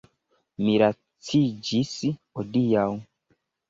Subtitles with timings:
[0.63, 1.95] Mi laciĝis
[2.43, 2.91] hodiaŭ.